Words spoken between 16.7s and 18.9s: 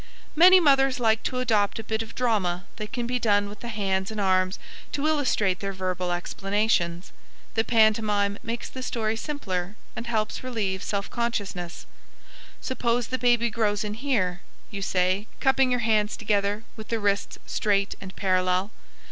with the wrists straight and parallel.